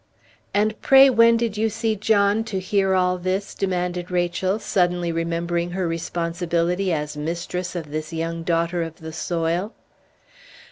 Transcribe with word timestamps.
"And 0.51 0.81
pray 0.81 1.11
when 1.11 1.37
did 1.37 1.57
you 1.57 1.69
see 1.69 1.95
John 1.95 2.43
to 2.45 2.57
hear 2.59 2.95
all 2.95 3.19
this?" 3.19 3.53
demanded 3.53 4.09
Rachel, 4.09 4.57
suddenly 4.57 5.11
remembering 5.11 5.69
her 5.77 5.87
responsibility 5.87 6.91
as 6.91 7.15
mistress 7.15 7.75
of 7.75 7.91
this 7.91 8.11
young 8.11 8.41
daughter 8.41 8.81
of 8.81 8.95
the 8.95 9.13
soil. 9.13 9.75